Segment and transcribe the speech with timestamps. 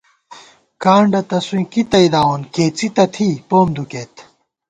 [0.83, 4.13] کانڈہ تسُوئیں کی تئیدارون، کېڅی تہ تھی پوم دُکېت